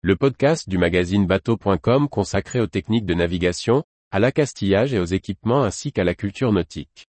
[0.00, 5.64] le podcast du magazine bateau.com consacré aux techniques de navigation, à l'accastillage et aux équipements
[5.64, 7.08] ainsi qu'à la culture nautique.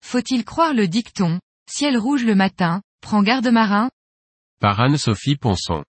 [0.00, 3.90] Faut-il croire le dicton, ciel rouge le matin, prends garde marin
[4.60, 5.82] Par Anne-Sophie Ponson.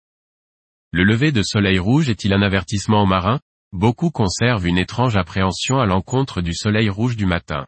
[0.91, 3.39] Le lever de soleil rouge est-il un avertissement aux marins?
[3.71, 7.67] Beaucoup conservent une étrange appréhension à l'encontre du soleil rouge du matin.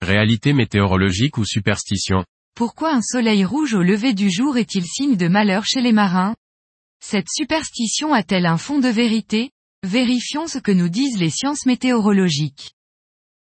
[0.00, 2.24] Réalité météorologique ou superstition?
[2.56, 6.34] Pourquoi un soleil rouge au lever du jour est-il signe de malheur chez les marins?
[7.00, 9.52] Cette superstition a-t-elle un fond de vérité?
[9.84, 12.72] Vérifions ce que nous disent les sciences météorologiques.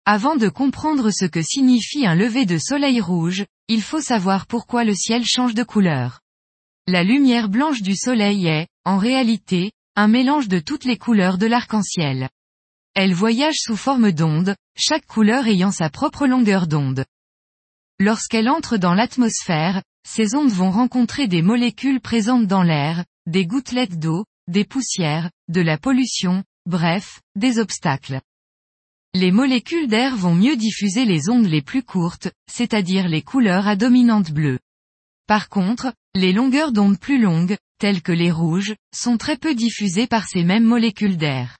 [0.04, 4.82] Avant de comprendre ce que signifie un lever de soleil rouge, il faut savoir pourquoi
[4.82, 6.20] le ciel change de couleur.
[6.88, 11.46] La lumière blanche du soleil est, en réalité, un mélange de toutes les couleurs de
[11.46, 12.28] l'arc-en-ciel.
[12.94, 17.04] Elle voyage sous forme d'ondes, chaque couleur ayant sa propre longueur d'onde.
[17.98, 23.98] Lorsqu'elle entre dans l'atmosphère, ces ondes vont rencontrer des molécules présentes dans l'air, des gouttelettes
[23.98, 28.20] d'eau, des poussières, de la pollution, bref, des obstacles.
[29.14, 33.74] Les molécules d'air vont mieux diffuser les ondes les plus courtes, c'est-à-dire les couleurs à
[33.74, 34.60] dominante bleue.
[35.26, 40.06] Par contre, les longueurs d'onde plus longues, telles que les rouges, sont très peu diffusées
[40.06, 41.56] par ces mêmes molécules d'air.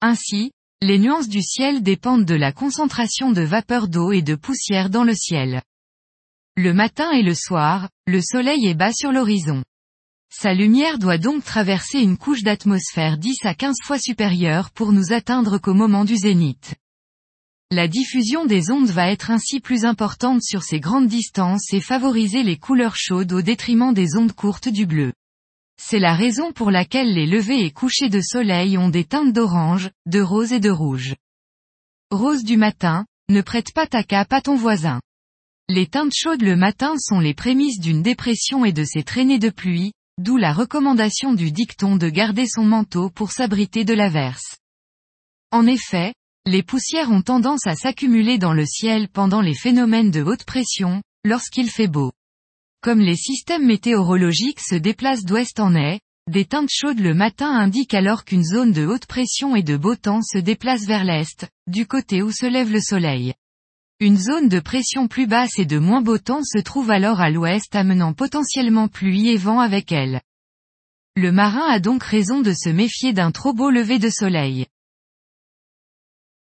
[0.00, 0.52] Ainsi,
[0.82, 5.04] les nuances du ciel dépendent de la concentration de vapeur d'eau et de poussière dans
[5.04, 5.62] le ciel.
[6.56, 9.62] Le matin et le soir, le soleil est bas sur l'horizon.
[10.30, 15.12] Sa lumière doit donc traverser une couche d'atmosphère 10 à 15 fois supérieure pour nous
[15.12, 16.74] atteindre qu'au moment du zénith.
[17.72, 22.44] La diffusion des ondes va être ainsi plus importante sur ces grandes distances et favoriser
[22.44, 25.12] les couleurs chaudes au détriment des ondes courtes du bleu.
[25.76, 29.90] C'est la raison pour laquelle les levées et couchers de soleil ont des teintes d'orange,
[30.06, 31.16] de rose et de rouge.
[32.10, 35.00] Rose du matin, ne prête pas ta cape à ton voisin.
[35.68, 39.50] Les teintes chaudes le matin sont les prémices d'une dépression et de ses traînées de
[39.50, 44.56] pluie, D'où la recommandation du dicton de garder son manteau pour s'abriter de l'averse.
[45.50, 46.14] En effet,
[46.46, 51.02] les poussières ont tendance à s'accumuler dans le ciel pendant les phénomènes de haute pression,
[51.24, 52.12] lorsqu'il fait beau.
[52.82, 55.98] Comme les systèmes météorologiques se déplacent d'ouest en est,
[56.30, 59.96] des teintes chaudes le matin indiquent alors qu'une zone de haute pression et de beau
[59.96, 63.34] temps se déplace vers l'est, du côté où se lève le soleil.
[63.98, 67.30] Une zone de pression plus basse et de moins beau temps se trouve alors à
[67.30, 70.20] l'ouest amenant potentiellement pluie et vent avec elle.
[71.16, 74.66] Le marin a donc raison de se méfier d'un trop beau lever de soleil.